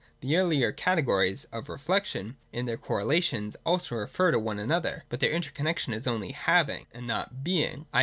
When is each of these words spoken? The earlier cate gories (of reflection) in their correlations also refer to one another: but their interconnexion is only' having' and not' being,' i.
The 0.21 0.35
earlier 0.35 0.71
cate 0.71 1.05
gories 1.05 1.45
(of 1.51 1.69
reflection) 1.69 2.35
in 2.51 2.65
their 2.65 2.75
correlations 2.75 3.55
also 3.63 3.95
refer 3.97 4.31
to 4.31 4.39
one 4.39 4.57
another: 4.57 5.03
but 5.09 5.19
their 5.19 5.31
interconnexion 5.39 5.93
is 5.93 6.07
only' 6.07 6.31
having' 6.49 6.87
and 6.91 7.05
not' 7.05 7.43
being,' 7.43 7.85
i. 7.93 7.99